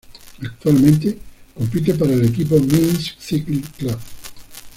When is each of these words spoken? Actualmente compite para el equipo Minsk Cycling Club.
Actualmente 0.43 1.19
compite 1.55 1.93
para 1.93 2.13
el 2.13 2.25
equipo 2.25 2.57
Minsk 2.59 3.19
Cycling 3.19 3.61
Club. 3.77 3.99